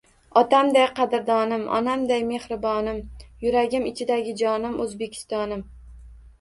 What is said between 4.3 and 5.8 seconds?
jonim— O‘zbekistonim!